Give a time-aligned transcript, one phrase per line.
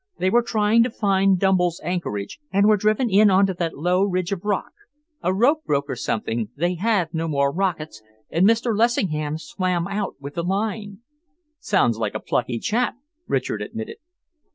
[0.17, 4.01] They were trying to find Dumble's anchorage and were driven in on to that low
[4.01, 4.71] ridge of rock.
[5.21, 8.01] A rope broke, or something, they had no more rockets,
[8.31, 8.75] and Mr.
[8.75, 11.01] Lessingham swam out with the line."
[11.59, 12.95] "Sounds like a plucky chap,"
[13.27, 13.97] Richard admitted.